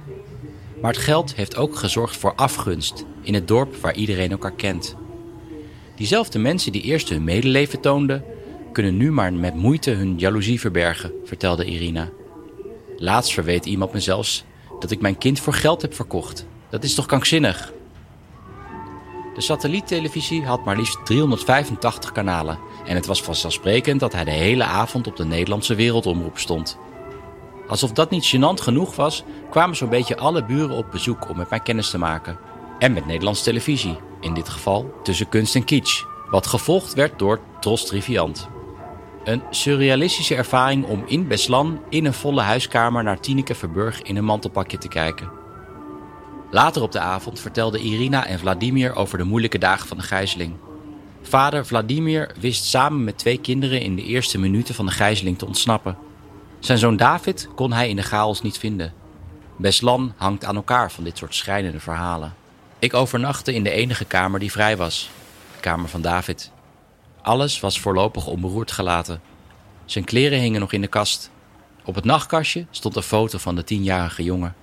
Maar 0.82 0.92
het 0.92 1.02
geld 1.02 1.36
heeft 1.36 1.56
ook 1.56 1.76
gezorgd 1.76 2.18
voor 2.18 2.36
afgunst 2.36 3.06
in 3.22 3.34
het 3.34 3.48
dorp 3.48 3.76
waar 3.76 3.96
iedereen 3.96 4.32
elkaar 4.32 4.56
kent. 4.56 4.96
Diezelfde 5.98 6.40
mensen 6.40 6.72
die 6.72 6.82
eerst 6.82 7.10
hun 7.10 7.24
medeleven 7.24 7.80
toonden, 7.80 8.24
kunnen 8.72 8.98
nu 8.98 9.12
maar 9.12 9.34
met 9.34 9.56
moeite 9.56 9.92
hun 9.92 10.18
jaloezie 10.18 10.60
verbergen, 10.60 11.12
vertelde 11.24 11.66
Irina. 11.66 12.10
Laatst 12.98 13.34
verweet 13.34 13.66
iemand 13.66 13.94
me 13.94 14.00
zelfs 14.00 14.44
dat 14.80 14.92
ik 14.92 15.02
mijn 15.02 15.18
kind 15.18 15.40
voor 15.40 15.54
geld 15.54 15.82
heb 15.82 15.94
verkocht. 15.94 16.46
Dat 16.70 16.84
is 16.84 16.94
toch 16.94 17.06
krankzinnig? 17.06 17.74
De 19.36 19.42
satelliettelevisie 19.42 20.46
had 20.46 20.66
maar 20.66 20.78
liefst 20.78 21.06
385 21.06 22.12
kanalen 22.12 22.60
en 22.86 22.96
het 22.96 23.06
was 23.06 23.22
vanzelfsprekend 23.22 24.00
dat 24.00 24.14
hij 24.14 24.24
de 24.24 24.32
hele 24.32 24.64
avond 24.64 25.08
op 25.08 25.16
de 25.16 25.26
Nederlandse 25.26 25.76
wereldomroep 25.76 26.38
stond. 26.38 26.78
Alsof 27.68 27.92
dat 27.92 28.10
niet 28.10 28.36
gênant 28.36 28.62
genoeg 28.62 28.96
was, 28.96 29.24
kwamen 29.50 29.76
zo'n 29.76 29.90
beetje 29.90 30.18
alle 30.18 30.46
buren 30.46 30.76
op 30.76 30.92
bezoek 30.92 31.30
om 31.30 31.38
met 31.38 31.50
mij 31.50 31.60
kennis 31.60 31.90
te 31.90 31.98
maken. 31.98 32.38
En 32.80 32.94
met 32.94 33.06
Nederlandse 33.06 33.44
televisie, 33.44 33.98
in 34.22 34.34
dit 34.34 34.50
geval 34.50 34.94
tussen 35.04 35.30
kunst 35.30 35.56
en 35.56 35.64
kitsch, 35.64 36.04
wat 36.30 36.48
gevolgd 36.48 36.94
werd 36.94 37.20
door 37.20 37.40
Tros 37.60 37.86
Triviant. 37.86 38.48
Een 39.24 39.42
surrealistische 39.50 40.36
ervaring 40.36 40.86
om 40.86 41.04
in 41.06 41.28
Beslan 41.28 41.80
in 41.90 42.06
een 42.06 42.14
volle 42.14 42.42
huiskamer 42.42 43.04
naar 43.04 43.20
Tineke 43.20 43.56
Verburg 43.56 44.02
in 44.02 44.16
een 44.16 44.26
mantelpakje 44.26 44.78
te 44.78 44.88
kijken. 44.88 45.30
Later 46.52 46.82
op 46.82 46.92
de 46.92 47.00
avond 47.00 47.40
vertelden 47.40 47.82
Irina 47.82 48.26
en 48.26 48.40
Vladimir 48.40 48.96
over 48.96 49.18
de 49.18 49.24
moeilijke 49.24 49.58
dagen 49.58 49.88
van 49.88 49.98
de 49.98 50.04
gijzeling. 50.04 50.54
Vader 51.22 51.66
Vladimir 51.66 52.32
wist 52.40 52.66
samen 52.66 53.04
met 53.04 53.18
twee 53.18 53.38
kinderen 53.38 53.82
in 53.82 53.96
de 53.96 54.04
eerste 54.04 54.40
minuten 54.40 54.76
van 54.76 54.86
de 54.86 54.92
gijzeling 54.92 55.38
te 55.38 55.46
ontsnappen. 55.46 55.98
Zijn 56.60 56.78
zoon 56.78 56.98
David 56.98 57.50
kon 57.56 57.74
hij 57.74 57.90
in 57.90 57.96
de 57.96 58.02
chaos 58.02 58.42
niet 58.42 58.58
vinden. 58.58 58.94
Beslan 59.56 60.14
hangt 60.18 60.46
aan 60.46 60.56
elkaar 60.56 60.92
van 60.92 61.04
dit 61.04 61.18
soort 61.18 61.36
schrijnende 61.36 61.80
verhalen. 61.80 62.34
Ik 62.80 62.94
overnachtte 62.94 63.54
in 63.54 63.64
de 63.64 63.70
enige 63.70 64.06
kamer 64.06 64.40
die 64.40 64.52
vrij 64.52 64.78
was, 64.78 65.10
de 65.54 65.60
kamer 65.60 65.90
van 65.90 66.02
David. 66.02 66.52
Alles 67.22 67.60
was 67.60 67.80
voorlopig 67.80 68.28
onberoerd 68.28 68.72
gelaten. 68.72 69.22
Zijn 69.86 70.04
kleren 70.04 70.40
hingen 70.40 70.60
nog 70.60 70.72
in 70.72 70.82
de 70.82 70.88
kast. 70.88 71.32
Op 71.84 71.96
het 71.96 72.06
nachtkastje 72.06 72.66
stond 72.72 72.96
een 72.96 73.04
foto 73.04 73.38
van 73.38 73.56
de 73.56 73.64
tienjarige 73.64 74.24
jongen. 74.24 74.56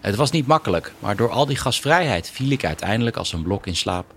Het 0.00 0.14
was 0.14 0.30
niet 0.30 0.46
makkelijk, 0.46 0.92
maar 0.98 1.16
door 1.16 1.30
al 1.30 1.46
die 1.46 1.56
gasvrijheid 1.56 2.30
viel 2.30 2.50
ik 2.50 2.64
uiteindelijk 2.64 3.16
als 3.16 3.32
een 3.32 3.42
blok 3.42 3.66
in 3.66 3.76
slaap. 3.76 4.14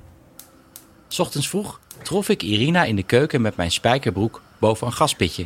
Ochtends 1.17 1.49
vroeg 1.49 1.79
trof 2.03 2.29
ik 2.29 2.43
Irina 2.43 2.83
in 2.83 2.95
de 2.95 3.03
keuken 3.03 3.41
met 3.41 3.55
mijn 3.55 3.71
spijkerbroek 3.71 4.41
boven 4.57 4.87
een 4.87 4.93
gaspitje. 4.93 5.45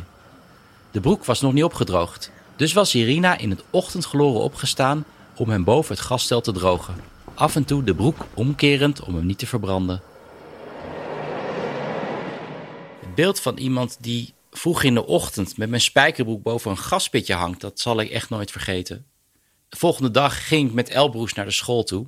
De 0.90 1.00
broek 1.00 1.24
was 1.24 1.40
nog 1.40 1.52
niet 1.52 1.64
opgedroogd, 1.64 2.30
dus 2.56 2.72
was 2.72 2.94
Irina 2.94 3.38
in 3.38 3.50
het 3.50 3.62
ochtendgloren 3.70 4.40
opgestaan 4.40 5.04
om 5.36 5.48
hem 5.48 5.64
boven 5.64 5.94
het 5.94 6.04
gasstel 6.04 6.40
te 6.40 6.52
drogen. 6.52 6.94
Af 7.34 7.56
en 7.56 7.64
toe 7.64 7.84
de 7.84 7.94
broek 7.94 8.26
omkerend 8.34 9.00
om 9.02 9.14
hem 9.14 9.26
niet 9.26 9.38
te 9.38 9.46
verbranden. 9.46 10.02
Het 13.00 13.14
beeld 13.14 13.40
van 13.40 13.56
iemand 13.56 13.96
die 14.00 14.34
vroeg 14.50 14.82
in 14.82 14.94
de 14.94 15.06
ochtend 15.06 15.56
met 15.56 15.68
mijn 15.68 15.82
spijkerbroek 15.82 16.42
boven 16.42 16.70
een 16.70 16.78
gaspitje 16.78 17.34
hangt, 17.34 17.60
dat 17.60 17.80
zal 17.80 18.00
ik 18.00 18.10
echt 18.10 18.30
nooit 18.30 18.50
vergeten. 18.50 19.06
De 19.68 19.76
volgende 19.76 20.10
dag 20.10 20.46
ging 20.46 20.68
ik 20.68 20.74
met 20.74 20.88
Elbroes 20.88 21.32
naar 21.32 21.44
de 21.44 21.50
school 21.50 21.84
toe, 21.84 22.06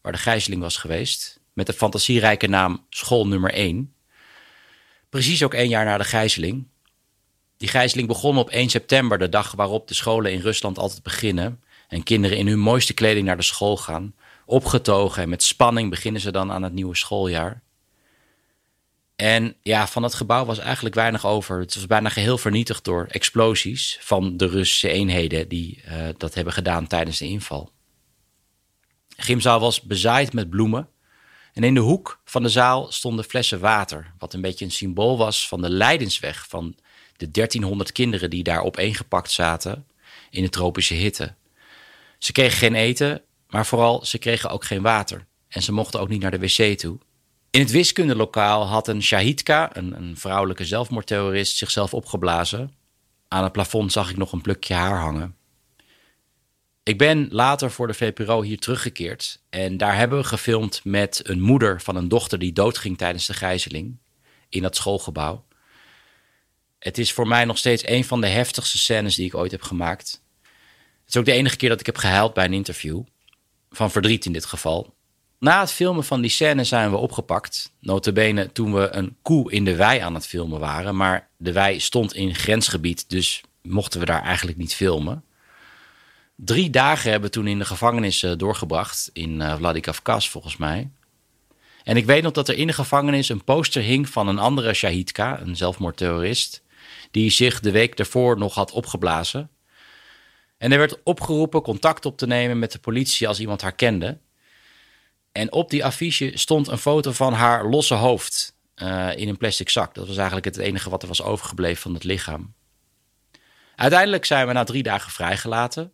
waar 0.00 0.12
de 0.12 0.18
gijzeling 0.18 0.62
was 0.62 0.76
geweest, 0.76 1.40
met 1.52 1.66
de 1.66 1.72
fantasierijke 1.72 2.46
naam 2.46 2.86
School 2.90 3.26
nummer 3.26 3.52
1. 3.52 3.94
Precies 5.08 5.42
ook 5.42 5.54
één 5.54 5.68
jaar 5.68 5.84
na 5.84 5.98
de 5.98 6.04
gijzeling. 6.04 6.66
Die 7.56 7.68
gijzeling 7.68 8.08
begon 8.08 8.38
op 8.38 8.50
1 8.50 8.68
september, 8.68 9.18
de 9.18 9.28
dag 9.28 9.52
waarop 9.52 9.88
de 9.88 9.94
scholen 9.94 10.32
in 10.32 10.40
Rusland 10.40 10.78
altijd 10.78 11.02
beginnen 11.02 11.62
en 11.88 12.02
kinderen 12.02 12.38
in 12.38 12.46
hun 12.46 12.58
mooiste 12.58 12.94
kleding 12.94 13.26
naar 13.26 13.36
de 13.36 13.42
school 13.42 13.76
gaan. 13.76 14.14
Opgetogen 14.50 15.22
en 15.22 15.28
met 15.28 15.42
spanning 15.42 15.90
beginnen 15.90 16.20
ze 16.20 16.32
dan 16.32 16.52
aan 16.52 16.62
het 16.62 16.72
nieuwe 16.72 16.96
schooljaar. 16.96 17.62
En 19.16 19.56
ja, 19.62 19.86
van 19.86 20.02
het 20.02 20.14
gebouw 20.14 20.44
was 20.44 20.58
eigenlijk 20.58 20.94
weinig 20.94 21.26
over. 21.26 21.60
Het 21.60 21.74
was 21.74 21.86
bijna 21.86 22.08
geheel 22.08 22.38
vernietigd 22.38 22.84
door 22.84 23.06
explosies 23.10 23.98
van 24.00 24.36
de 24.36 24.46
Russische 24.46 24.88
eenheden 24.88 25.48
die 25.48 25.82
uh, 25.88 26.08
dat 26.16 26.34
hebben 26.34 26.52
gedaan 26.52 26.86
tijdens 26.86 27.18
de 27.18 27.26
inval. 27.26 27.70
De 29.08 29.22
gymzaal 29.22 29.60
was 29.60 29.82
bezaaid 29.82 30.32
met 30.32 30.50
bloemen. 30.50 30.88
En 31.52 31.64
in 31.64 31.74
de 31.74 31.80
hoek 31.80 32.20
van 32.24 32.42
de 32.42 32.48
zaal 32.48 32.92
stonden 32.92 33.24
flessen 33.24 33.60
water, 33.60 34.12
wat 34.18 34.34
een 34.34 34.40
beetje 34.40 34.64
een 34.64 34.70
symbool 34.70 35.18
was 35.18 35.48
van 35.48 35.62
de 35.62 35.70
lijdensweg 35.70 36.46
van 36.48 36.76
de 37.16 37.30
1300 37.30 37.92
kinderen 37.92 38.30
die 38.30 38.42
daar 38.42 38.62
opeengepakt 38.62 39.30
zaten 39.30 39.86
in 40.30 40.42
de 40.42 40.48
tropische 40.48 40.94
hitte. 40.94 41.34
Ze 42.18 42.32
kregen 42.32 42.58
geen 42.58 42.74
eten, 42.74 43.22
maar 43.48 43.66
vooral 43.66 44.04
ze 44.04 44.18
kregen 44.18 44.50
ook 44.50 44.64
geen 44.64 44.82
water. 44.82 45.26
En 45.48 45.62
ze 45.62 45.72
mochten 45.72 46.00
ook 46.00 46.08
niet 46.08 46.20
naar 46.20 46.30
de 46.30 46.38
wc 46.38 46.78
toe. 46.78 46.98
In 47.50 47.60
het 47.60 47.70
wiskundelokaal 47.70 48.66
had 48.66 48.88
een 48.88 49.02
Shahidka, 49.02 49.76
een, 49.76 49.92
een 49.92 50.16
vrouwelijke 50.16 50.64
zelfmoordterrorist, 50.64 51.56
zichzelf 51.56 51.94
opgeblazen. 51.94 52.74
Aan 53.28 53.42
het 53.42 53.52
plafond 53.52 53.92
zag 53.92 54.10
ik 54.10 54.16
nog 54.16 54.32
een 54.32 54.40
plukje 54.40 54.74
haar 54.74 54.98
hangen. 54.98 55.36
Ik 56.82 56.98
ben 56.98 57.28
later 57.30 57.70
voor 57.70 57.86
de 57.86 57.94
VPRO 57.94 58.42
hier 58.42 58.58
teruggekeerd 58.58 59.42
en 59.50 59.76
daar 59.76 59.96
hebben 59.96 60.18
we 60.18 60.24
gefilmd 60.24 60.80
met 60.84 61.20
een 61.22 61.40
moeder 61.40 61.80
van 61.80 61.96
een 61.96 62.08
dochter 62.08 62.38
die 62.38 62.52
doodging 62.52 62.98
tijdens 62.98 63.26
de 63.26 63.34
gijzeling 63.34 63.98
in 64.48 64.62
dat 64.62 64.76
schoolgebouw. 64.76 65.44
Het 66.78 66.98
is 66.98 67.12
voor 67.12 67.28
mij 67.28 67.44
nog 67.44 67.58
steeds 67.58 67.86
een 67.86 68.04
van 68.04 68.20
de 68.20 68.26
heftigste 68.26 68.78
scènes 68.78 69.14
die 69.14 69.26
ik 69.26 69.34
ooit 69.34 69.50
heb 69.50 69.62
gemaakt. 69.62 70.22
Het 71.00 71.08
is 71.08 71.16
ook 71.16 71.24
de 71.24 71.32
enige 71.32 71.56
keer 71.56 71.68
dat 71.68 71.80
ik 71.80 71.86
heb 71.86 71.96
gehuild 71.96 72.34
bij 72.34 72.44
een 72.44 72.52
interview. 72.52 73.02
Van 73.70 73.90
verdriet 73.90 74.24
in 74.24 74.32
dit 74.32 74.44
geval. 74.44 74.94
Na 75.38 75.60
het 75.60 75.72
filmen 75.72 76.04
van 76.04 76.20
die 76.20 76.30
scène 76.30 76.64
zijn 76.64 76.90
we 76.90 76.96
opgepakt. 76.96 77.72
Notabene 77.80 78.52
toen 78.52 78.74
we 78.74 78.88
een 78.90 79.16
koe 79.22 79.52
in 79.52 79.64
de 79.64 79.76
wei 79.76 80.00
aan 80.00 80.14
het 80.14 80.26
filmen 80.26 80.60
waren. 80.60 80.96
Maar 80.96 81.28
de 81.36 81.52
wei 81.52 81.80
stond 81.80 82.14
in 82.14 82.34
grensgebied, 82.34 83.10
dus 83.10 83.42
mochten 83.62 84.00
we 84.00 84.06
daar 84.06 84.22
eigenlijk 84.22 84.58
niet 84.58 84.74
filmen. 84.74 85.24
Drie 86.36 86.70
dagen 86.70 87.10
hebben 87.10 87.28
we 87.28 87.34
toen 87.34 87.46
in 87.46 87.58
de 87.58 87.64
gevangenis 87.64 88.22
uh, 88.22 88.32
doorgebracht. 88.36 89.10
In 89.12 89.40
uh, 89.40 89.56
Vladikavkaz 89.56 90.28
volgens 90.28 90.56
mij. 90.56 90.90
En 91.82 91.96
ik 91.96 92.06
weet 92.06 92.22
nog 92.22 92.32
dat 92.32 92.48
er 92.48 92.58
in 92.58 92.66
de 92.66 92.72
gevangenis 92.72 93.28
een 93.28 93.44
poster 93.44 93.82
hing 93.82 94.08
van 94.08 94.28
een 94.28 94.38
andere 94.38 94.74
Shahidka, 94.74 95.40
een 95.40 95.56
zelfmoordterrorist. 95.56 96.62
Die 97.10 97.30
zich 97.30 97.60
de 97.60 97.70
week 97.70 97.96
daarvoor 97.96 98.38
nog 98.38 98.54
had 98.54 98.72
opgeblazen. 98.72 99.50
En 100.58 100.72
er 100.72 100.78
werd 100.78 101.02
opgeroepen 101.02 101.62
contact 101.62 102.06
op 102.06 102.18
te 102.18 102.26
nemen 102.26 102.58
met 102.58 102.72
de 102.72 102.78
politie 102.78 103.28
als 103.28 103.40
iemand 103.40 103.62
haar 103.62 103.74
kende. 103.74 104.18
En 105.32 105.52
op 105.52 105.70
die 105.70 105.84
affiche 105.84 106.30
stond 106.34 106.68
een 106.68 106.78
foto 106.78 107.12
van 107.12 107.32
haar 107.32 107.66
losse 107.66 107.94
hoofd 107.94 108.56
uh, 108.76 109.16
in 109.16 109.28
een 109.28 109.36
plastic 109.36 109.68
zak. 109.68 109.94
Dat 109.94 110.06
was 110.06 110.16
eigenlijk 110.16 110.46
het 110.46 110.56
enige 110.56 110.90
wat 110.90 111.02
er 111.02 111.08
was 111.08 111.22
overgebleven 111.22 111.82
van 111.82 111.94
het 111.94 112.04
lichaam. 112.04 112.54
Uiteindelijk 113.76 114.24
zijn 114.24 114.46
we 114.46 114.52
na 114.52 114.64
drie 114.64 114.82
dagen 114.82 115.12
vrijgelaten. 115.12 115.92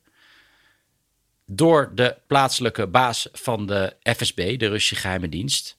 Door 1.47 1.93
de 1.95 2.17
plaatselijke 2.27 2.87
baas 2.87 3.29
van 3.33 3.67
de 3.67 3.97
FSB, 4.03 4.59
de 4.59 4.69
Russische 4.69 4.97
geheime 4.97 5.29
dienst. 5.29 5.79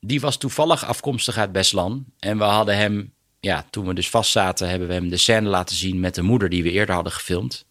Die 0.00 0.20
was 0.20 0.36
toevallig 0.36 0.84
afkomstig 0.84 1.36
uit 1.36 1.52
Beslan. 1.52 2.04
En 2.18 2.38
we 2.38 2.44
hadden 2.44 2.76
hem, 2.76 3.12
ja, 3.40 3.66
toen 3.70 3.86
we 3.86 3.94
dus 3.94 4.10
vastzaten, 4.10 4.68
hebben 4.68 4.88
we 4.88 4.94
hem 4.94 5.08
de 5.08 5.16
scène 5.16 5.48
laten 5.48 5.76
zien 5.76 6.00
met 6.00 6.14
de 6.14 6.22
moeder 6.22 6.48
die 6.48 6.62
we 6.62 6.70
eerder 6.70 6.94
hadden 6.94 7.12
gefilmd. 7.12 7.66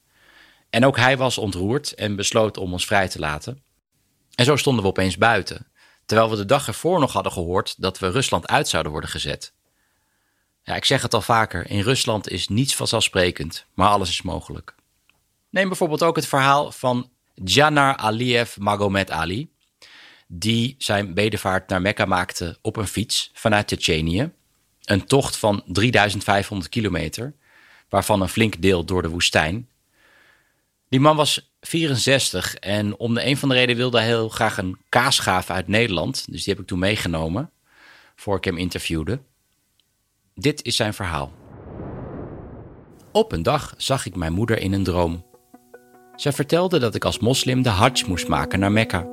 En 0.73 0.85
ook 0.85 0.97
hij 0.97 1.17
was 1.17 1.37
ontroerd 1.37 1.93
en 1.93 2.15
besloot 2.15 2.57
om 2.57 2.71
ons 2.71 2.85
vrij 2.85 3.07
te 3.07 3.19
laten. 3.19 3.63
En 4.35 4.45
zo 4.45 4.55
stonden 4.55 4.83
we 4.83 4.89
opeens 4.89 5.17
buiten, 5.17 5.67
terwijl 6.05 6.29
we 6.29 6.35
de 6.35 6.45
dag 6.45 6.67
ervoor 6.67 6.99
nog 6.99 7.13
hadden 7.13 7.31
gehoord 7.31 7.81
dat 7.81 7.99
we 7.99 8.09
Rusland 8.09 8.47
uit 8.47 8.67
zouden 8.67 8.91
worden 8.91 9.09
gezet. 9.09 9.53
Ja, 10.63 10.75
ik 10.75 10.85
zeg 10.85 11.01
het 11.01 11.13
al 11.13 11.21
vaker, 11.21 11.69
in 11.69 11.81
Rusland 11.81 12.29
is 12.29 12.47
niets 12.47 12.75
vanzelfsprekend, 12.75 13.65
maar 13.73 13.89
alles 13.89 14.09
is 14.09 14.21
mogelijk. 14.21 14.75
Neem 15.49 15.67
bijvoorbeeld 15.67 16.03
ook 16.03 16.15
het 16.15 16.27
verhaal 16.27 16.71
van 16.71 17.09
Janar 17.33 17.95
Aliyev 17.95 18.57
Magomed 18.57 19.11
Ali, 19.11 19.51
die 20.27 20.75
zijn 20.77 21.13
bedevaart 21.13 21.69
naar 21.69 21.81
Mekka 21.81 22.05
maakte 22.05 22.57
op 22.61 22.77
een 22.77 22.87
fiets 22.87 23.31
vanuit 23.33 23.67
Tsjetsjenië. 23.67 24.31
Een 24.83 25.05
tocht 25.05 25.37
van 25.37 25.63
3500 25.65 26.69
kilometer, 26.69 27.33
waarvan 27.89 28.21
een 28.21 28.29
flink 28.29 28.61
deel 28.61 28.85
door 28.85 29.01
de 29.01 29.09
woestijn. 29.09 29.67
Die 30.93 31.01
man 31.01 31.15
was 31.15 31.53
64 31.62 32.55
en 32.55 32.97
om 32.97 33.13
de 33.13 33.25
een 33.25 33.38
van 33.38 33.50
de 33.50 33.55
reden 33.55 33.75
wilde 33.75 33.97
hij 33.97 34.05
heel 34.05 34.29
graag 34.29 34.57
een 34.57 34.77
kaasgaaf 34.89 35.50
uit 35.50 35.67
Nederland. 35.67 36.25
Dus 36.31 36.43
die 36.43 36.53
heb 36.53 36.62
ik 36.62 36.67
toen 36.67 36.79
meegenomen 36.79 37.51
voor 38.15 38.38
ik 38.38 38.43
hem 38.43 38.57
interviewde. 38.57 39.19
Dit 40.35 40.65
is 40.65 40.75
zijn 40.75 40.93
verhaal. 40.93 41.33
Op 43.12 43.31
een 43.31 43.43
dag 43.43 43.73
zag 43.77 44.05
ik 44.05 44.15
mijn 44.15 44.33
moeder 44.33 44.59
in 44.59 44.73
een 44.73 44.83
droom. 44.83 45.25
Zij 46.15 46.31
vertelde 46.31 46.79
dat 46.79 46.95
ik 46.95 47.05
als 47.05 47.19
moslim 47.19 47.62
de 47.62 47.69
hajj 47.69 48.03
moest 48.07 48.27
maken 48.27 48.59
naar 48.59 48.71
Mekka. 48.71 49.07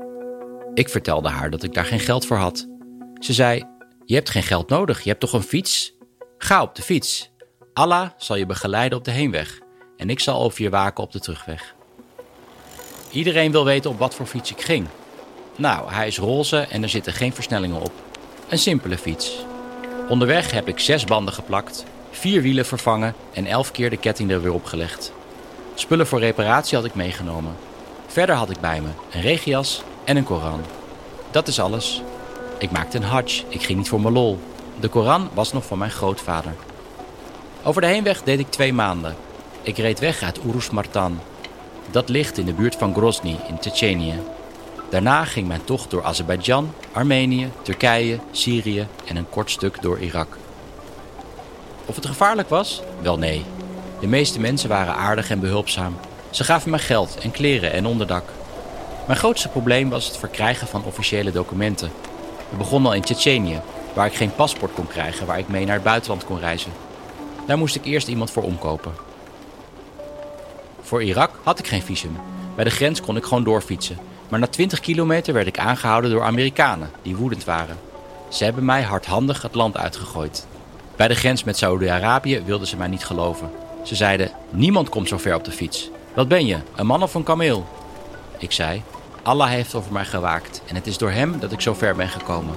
Ik 0.75 0.89
vertelde 0.89 1.29
haar 1.29 1.51
dat 1.51 1.63
ik 1.63 1.75
daar 1.75 1.87
geen 1.87 2.01
geld 2.01 2.27
voor 2.27 2.37
had. 2.37 2.69
Ze 3.19 3.33
zei: 3.33 3.65
Je 4.05 4.15
hebt 4.15 4.31
geen 4.31 4.43
geld 4.43 4.69
nodig, 4.69 5.03
je 5.03 5.09
hebt 5.09 5.21
toch 5.21 5.33
een 5.33 5.43
fiets? 5.43 5.95
Ga 6.39 6.63
op 6.63 6.75
de 6.75 6.83
fiets. 6.83 7.31
Allah 7.73 8.11
zal 8.17 8.37
je 8.37 8.47
begeleiden 8.47 8.99
op 8.99 9.05
de 9.05 9.11
heenweg 9.11 9.69
en 10.01 10.11
ik 10.11 10.21
zal 10.21 10.43
over 10.43 10.63
je 10.63 10.71
waken 10.71 11.05
op 11.05 11.13
de 11.13 11.21
terugweg. 11.21 11.75
Iedereen 13.11 13.53
wil 13.53 13.65
weten 13.65 13.91
op 13.91 13.99
wat 13.99 14.15
voor 14.15 14.27
fiets 14.27 14.51
ik 14.51 14.61
ging. 14.61 14.87
Nou, 15.57 15.93
hij 15.93 16.07
is 16.07 16.19
roze 16.19 16.59
en 16.59 16.83
er 16.83 16.89
zitten 16.89 17.13
geen 17.13 17.33
versnellingen 17.33 17.81
op. 17.81 17.93
Een 18.49 18.59
simpele 18.59 18.99
fiets. 18.99 19.45
Onderweg 20.09 20.51
heb 20.51 20.69
ik 20.69 20.79
zes 20.79 21.05
banden 21.05 21.35
geplakt, 21.35 21.85
vier 22.11 22.43
wielen 22.43 22.67
vervangen 22.67 23.15
en 23.33 23.47
elf 23.47 23.71
keer 23.71 23.91
de 23.91 23.97
ketting 23.97 24.31
er 24.31 24.43
weer 24.43 24.53
opgelegd. 24.53 25.13
Spullen 25.75 26.07
voor 26.07 26.19
reparatie 26.19 26.77
had 26.77 26.87
ik 26.87 26.95
meegenomen. 26.95 27.57
Verder 28.07 28.35
had 28.35 28.51
ik 28.51 28.61
bij 28.61 28.81
me 28.81 28.89
een 29.11 29.21
regias 29.21 29.83
en 30.05 30.17
een 30.17 30.25
Koran. 30.25 30.61
Dat 31.31 31.49
is 31.49 31.61
alles. 31.61 32.03
Ik 32.59 32.71
maakte 32.71 32.97
een 32.97 33.03
hajj, 33.03 33.45
ik 33.49 33.63
ging 33.63 33.79
niet 33.79 33.89
voor 33.89 34.01
mijn 34.01 34.15
lol. 34.15 34.39
De 34.81 34.89
Koran 34.89 35.31
was 35.33 35.53
nog 35.53 35.65
van 35.65 35.79
mijn 35.79 35.91
grootvader. 35.91 36.55
Over 37.63 37.81
de 37.81 37.87
heenweg 37.87 38.23
deed 38.23 38.39
ik 38.39 38.51
twee 38.51 38.73
maanden. 38.73 39.17
Ik 39.63 39.77
reed 39.77 39.99
weg 39.99 40.23
uit 40.23 40.41
Urus 40.45 40.71
Martan. 40.71 41.21
Dat 41.91 42.09
ligt 42.09 42.39
in 42.39 42.45
de 42.45 42.53
buurt 42.53 42.75
van 42.75 42.95
Grozny 42.95 43.37
in 43.49 43.59
Tsjetsjenië. 43.59 44.15
Daarna 44.91 45.25
ging 45.25 45.49
mijn 45.49 45.65
tocht 45.65 45.91
door 45.91 46.05
Azerbeidzjan, 46.05 46.75
Armenië, 46.93 47.51
Turkije, 47.63 48.19
Syrië 48.31 48.87
en 49.07 49.17
een 49.17 49.29
kort 49.31 49.51
stuk 49.51 49.83
door 49.83 49.99
Irak. 49.99 50.39
Of 51.87 51.95
het 51.95 52.07
gevaarlijk 52.07 52.49
was? 52.49 52.83
Wel 53.03 53.19
nee. 53.19 53.45
De 54.01 54.07
meeste 54.07 54.41
mensen 54.41 54.69
waren 54.69 54.95
aardig 54.95 55.31
en 55.31 55.41
behulpzaam. 55.41 55.97
Ze 56.31 56.45
gaven 56.45 56.71
me 56.71 56.79
geld 56.79 57.19
en 57.19 57.31
kleren 57.31 57.73
en 57.73 57.87
onderdak. 57.87 58.25
Mijn 59.07 59.19
grootste 59.19 59.49
probleem 59.49 59.91
was 59.91 60.07
het 60.07 60.17
verkrijgen 60.17 60.67
van 60.67 60.85
officiële 60.85 61.33
documenten. 61.33 61.91
We 62.49 62.57
begonnen 62.57 62.91
al 62.91 62.97
in 62.97 63.03
Tsjetsjenië, 63.03 63.61
waar 63.95 64.07
ik 64.07 64.15
geen 64.15 64.35
paspoort 64.35 64.73
kon 64.75 64.87
krijgen 64.87 65.27
waar 65.27 65.39
ik 65.39 65.49
mee 65.49 65.65
naar 65.65 65.75
het 65.75 65.85
buitenland 65.85 66.25
kon 66.25 66.39
reizen. 66.39 66.73
Daar 67.47 67.59
moest 67.59 67.75
ik 67.75 67.85
eerst 67.85 68.09
iemand 68.09 68.31
voor 68.31 68.43
omkopen. 68.43 69.10
Voor 70.91 71.03
Irak 71.03 71.31
had 71.43 71.59
ik 71.59 71.67
geen 71.67 71.83
visum. 71.83 72.17
Bij 72.55 72.65
de 72.65 72.71
grens 72.71 73.01
kon 73.01 73.17
ik 73.17 73.25
gewoon 73.25 73.45
doorfietsen. 73.45 73.99
Maar 74.29 74.39
na 74.39 74.47
20 74.47 74.81
kilometer 74.81 75.35
werd 75.35 75.47
ik 75.47 75.59
aangehouden 75.59 76.11
door 76.11 76.23
Amerikanen 76.23 76.91
die 77.03 77.17
woedend 77.17 77.45
waren. 77.45 77.77
Ze 78.29 78.45
hebben 78.45 78.65
mij 78.65 78.83
hardhandig 78.83 79.43
het 79.43 79.55
land 79.55 79.77
uitgegooid. 79.77 80.47
Bij 80.97 81.09
de 81.09 81.15
grens 81.15 81.45
met 81.45 81.57
Saoedi-Arabië 81.57 82.43
wilden 82.45 82.67
ze 82.67 82.77
mij 82.77 82.89
niet 82.89 83.05
geloven. 83.05 83.51
Ze 83.85 83.95
zeiden: 83.95 84.31
Niemand 84.51 84.89
komt 84.89 85.09
zo 85.09 85.19
ver 85.19 85.35
op 85.35 85.45
de 85.45 85.51
fiets. 85.51 85.91
Wat 86.15 86.29
ben 86.29 86.47
je, 86.47 86.59
een 86.77 86.87
man 86.87 87.03
of 87.03 87.15
een 87.15 87.23
kameel? 87.23 87.67
Ik 88.39 88.53
zei: 88.53 88.83
Allah 89.23 89.49
heeft 89.49 89.75
over 89.75 89.93
mij 89.93 90.05
gewaakt 90.05 90.63
en 90.67 90.75
het 90.75 90.87
is 90.87 90.99
door 90.99 91.11
hem 91.11 91.39
dat 91.41 91.53
ik 91.53 91.61
zo 91.61 91.75
ver 91.75 91.97
ben 91.97 92.09
gekomen. 92.09 92.55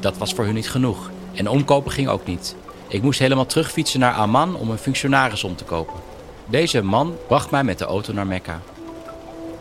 Dat 0.00 0.18
was 0.18 0.32
voor 0.32 0.44
hun 0.44 0.54
niet 0.54 0.70
genoeg 0.70 1.10
en 1.34 1.48
omkopen 1.48 1.92
ging 1.92 2.08
ook 2.08 2.26
niet. 2.26 2.56
Ik 2.88 3.02
moest 3.02 3.18
helemaal 3.18 3.46
terugfietsen 3.46 4.00
naar 4.00 4.14
Amman 4.14 4.56
om 4.56 4.70
een 4.70 4.78
functionaris 4.78 5.44
om 5.44 5.56
te 5.56 5.64
kopen. 5.64 6.13
Deze 6.46 6.82
man 6.82 7.16
bracht 7.26 7.50
mij 7.50 7.64
met 7.64 7.78
de 7.78 7.84
auto 7.84 8.12
naar 8.12 8.26
Mekka. 8.26 8.60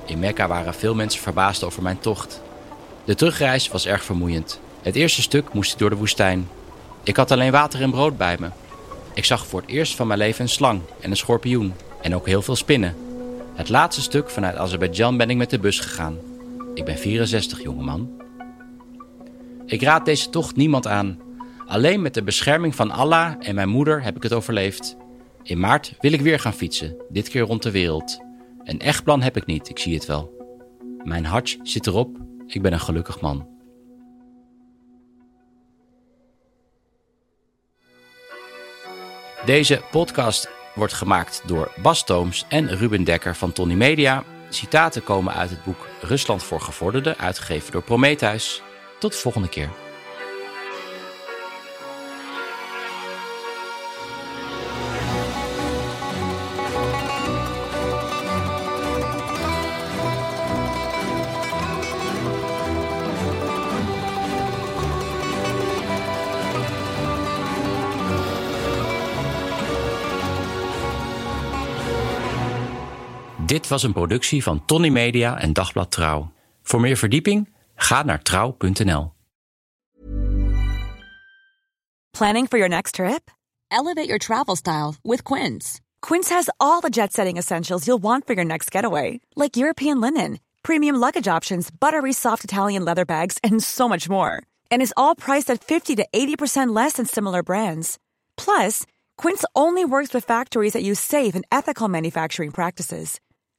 In 0.06 0.20
Mekka 0.20 0.48
waren 0.48 0.74
veel 0.74 0.96
mensen 0.96 1.22
verbaasd 1.22 1.64
over 1.64 1.84
mijn 1.84 2.00
tocht. 2.00 2.42
De 3.03 3.16
terugreis 3.16 3.68
was 3.68 3.86
erg 3.86 4.03
vermoeiend. 4.03 4.60
Het 4.81 4.96
eerste 4.96 5.22
stuk 5.22 5.53
moest 5.53 5.74
ik 5.74 5.79
door 5.79 5.90
de 5.90 5.96
woestijn. 5.96 6.48
Ik 7.03 7.18
had 7.18 7.31
alleen 7.31 7.51
water 7.51 7.81
en 7.81 7.92
brood 7.92 8.18
bij 8.18 8.38
me. 8.40 8.50
Ik 9.14 9.25
zag 9.25 9.46
voor 9.46 9.62
het 9.62 9.70
eerst 9.70 9.96
van 9.96 10.07
mijn 10.07 10.20
leven 10.20 10.42
een 10.42 10.50
slang 10.50 10.81
en 11.00 11.10
een 11.10 11.18
schorpioen 11.18 11.74
en 12.01 12.16
ook 12.16 12.27
heel 12.27 12.42
veel 12.42 12.55
spinnen. 12.55 12.96
Het 13.53 13.70
laatste 13.70 14.01
stuk 14.01 14.29
vanuit 14.29 14.55
Azerbeidzjan 14.55 15.18
ben 15.18 15.29
ik 15.29 15.38
met 15.38 15.50
de 15.50 15.60
bus 15.60 15.79
gegaan. 15.79 16.18
Ik 16.74 16.86
ben 16.86 16.98
64, 16.98 17.62
jongeman. 17.62 18.10
Ik 19.66 19.81
raad 19.81 20.05
deze 20.05 20.29
tocht 20.29 20.55
niemand 20.55 20.88
aan. 20.88 21.20
Alleen 21.66 22.01
met 22.01 22.14
de 22.14 22.24
bescherming 22.24 22.75
van 22.75 22.92
Allah 22.92 23.34
en 23.40 23.55
mijn 23.55 23.70
moeder 23.70 24.03
heb 24.03 24.16
ik 24.16 24.24
het 24.24 24.34
overleefd. 24.34 24.96
In 25.44 25.60
maart 25.60 25.94
wil 26.00 26.12
ik 26.12 26.22
weer 26.22 26.40
gaan 26.40 26.53
fietsen, 26.53 26.96
dit 27.10 27.29
keer 27.29 27.42
rond 27.42 27.64
de 27.64 27.72
wereld. 27.72 28.20
Een 28.64 28.79
echt 28.79 29.03
plan 29.03 29.22
heb 29.22 29.38
ik 29.38 29.46
niet, 29.46 29.70
ik 29.70 29.79
zie 29.79 29.94
het 29.94 30.06
wel. 30.06 30.32
Mijn 31.03 31.25
hart 31.25 31.58
zit 31.64 31.88
erop, 31.88 32.18
ik 32.48 32.62
ben 32.62 32.74
een 32.74 32.79
gelukkig 32.79 33.22
man. 33.22 33.48
Deze 39.46 39.82
podcast 39.92 40.50
wordt 40.75 40.94
gemaakt 40.94 41.42
door 41.46 41.72
Bas 41.82 42.06
Tooms 42.06 42.46
en 42.50 42.75
Ruben 42.75 43.03
Dekker 43.03 43.36
van 43.36 43.51
Tony 43.51 43.74
Media. 43.74 44.24
Citaten 44.50 45.03
komen 45.03 45.34
uit 45.34 45.50
het 45.50 45.64
boek 45.64 45.88
Rusland 46.01 46.44
voor 46.44 46.62
Gevorderden, 46.62 47.18
uitgegeven 47.18 47.72
door 47.72 47.84
Prometheus. 47.84 48.62
Tot 49.00 49.12
de 49.12 49.18
volgende 49.18 49.50
keer. 49.50 49.82
Was 73.74 73.83
een 73.83 73.94
productie 73.94 74.44
van 74.44 74.66
Tony 74.66 74.90
Media 74.90 75.40
en 75.40 75.53
Dagblad 75.53 75.92
Trouw. 75.92 76.31
Voor 76.64 76.79
meer 76.79 76.98
verdieping 76.98 77.50
ga 77.75 78.03
naar 78.03 78.22
trouw.nl. 78.22 79.14
Planning 82.12 82.48
for 82.48 82.57
your 82.57 82.70
next 82.70 82.94
trip? 82.94 83.31
Elevate 83.68 84.05
your 84.05 84.20
travel 84.20 84.55
style 84.55 84.94
with 85.01 85.24
Quince. 85.24 85.79
Quince 86.00 86.33
has 86.33 86.50
all 86.57 86.79
the 86.81 86.90
jet-setting 86.90 87.38
essentials 87.38 87.86
you'll 87.86 88.01
want 88.01 88.25
for 88.25 88.36
your 88.36 88.48
next 88.48 88.72
getaway, 88.72 89.20
like 89.36 89.59
European 89.59 90.00
linen, 90.00 90.40
premium 90.62 91.00
luggage 91.00 91.38
options, 91.38 91.72
buttery 91.79 92.14
soft 92.14 92.44
Italian 92.44 92.86
leather 92.86 93.05
bags, 93.05 93.38
and 93.42 93.64
so 93.64 93.88
much 93.88 94.07
more. 94.09 94.31
And 94.70 94.81
is 94.81 94.94
all 94.96 95.16
priced 95.16 95.53
at 95.53 95.64
50 95.64 95.96
to 95.96 96.05
80% 96.14 96.75
less 96.75 96.94
than 96.94 97.05
similar 97.05 97.42
brands. 97.44 97.98
Plus, 98.38 98.86
Quince 99.18 99.46
only 99.53 99.86
works 99.86 100.14
with 100.14 100.27
factories 100.27 100.74
that 100.74 100.83
use 100.83 101.00
safe 101.00 101.36
and 101.36 101.46
ethical 101.51 101.90
manufacturing 101.90 102.51
practices. 102.51 103.20